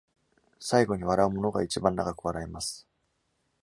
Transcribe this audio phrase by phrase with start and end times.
[0.59, 2.87] 最後に笑う者が一番長く笑います。